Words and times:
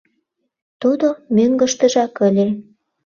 Тудо 0.81 1.07
мӧҥгыштыжак 1.35 2.13
ыле. 2.27 2.47